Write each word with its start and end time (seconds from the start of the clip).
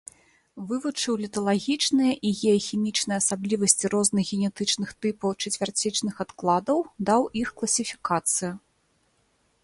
Вывучыў 0.69 1.13
літалагічныя 1.23 2.13
і 2.29 2.31
геахімічныя 2.39 3.19
асаблівасці 3.23 3.91
розных 3.95 4.23
генетычных 4.37 4.89
тыпаў 5.07 5.35
чацвярцічных 5.43 6.13
адкладаў, 6.25 6.77
даў 7.11 7.21
іх 7.43 7.49
класіфікацыю. 7.61 8.51